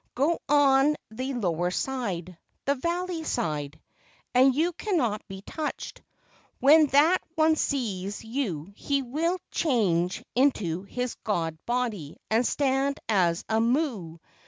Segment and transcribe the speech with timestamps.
[0.15, 6.01] Go on the lower side—the valley side—and you cannot be touched.
[6.59, 13.45] When that one sees you he will change into his god body and stand as
[13.47, 14.27] a mo o.